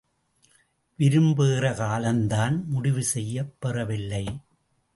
விரும்புகிற 0.99 1.73
காலம் 1.73 2.27
தான் 2.27 2.65
முடிவு 2.67 3.03
செய்யப் 3.03 3.53
பெறவில்லை! 3.59 4.25